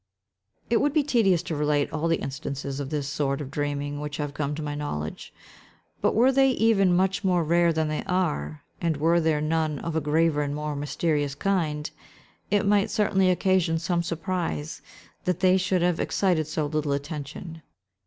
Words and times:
It 0.67 0.81
would 0.81 0.93
be 0.93 1.03
tedious 1.03 1.43
to 1.43 1.55
relate 1.55 1.93
all 1.93 2.07
the 2.07 2.15
instances 2.23 2.79
of 2.79 2.89
this 2.89 3.07
sort 3.07 3.39
of 3.39 3.51
dreaming 3.51 4.01
which 4.01 4.17
have 4.17 4.33
come 4.33 4.55
to 4.55 4.61
my 4.63 4.73
knowledge, 4.73 5.31
but 6.01 6.15
were 6.15 6.31
they 6.31 6.49
even 6.53 6.95
much 6.95 7.23
more 7.23 7.43
rare 7.43 7.71
than 7.71 7.87
they 7.87 8.03
are, 8.05 8.63
and 8.81 8.97
were 8.97 9.19
there 9.21 9.41
none 9.41 9.77
of 9.77 9.95
a 9.95 10.01
graver 10.01 10.41
and 10.41 10.55
more 10.55 10.75
mysterious 10.75 11.35
kind, 11.35 11.91
it 12.49 12.65
might 12.65 12.89
certainly 12.89 13.29
occasion 13.29 13.77
some 13.77 14.01
surprise 14.01 14.81
that 15.25 15.39
they 15.41 15.55
should 15.55 15.83
have 15.83 15.99
excited 15.99 16.47
so 16.47 16.65
little 16.65 16.93
attention. 16.93 17.61